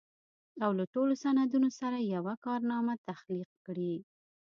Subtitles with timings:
[0.63, 3.93] او له ټولو سندونو سره يوه کارنامه تخليق کړي.